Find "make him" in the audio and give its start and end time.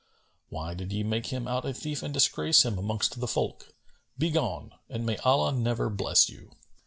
1.03-1.47